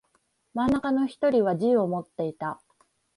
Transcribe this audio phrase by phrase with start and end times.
[0.55, 2.59] 真ん中の一人は銃を持っていた。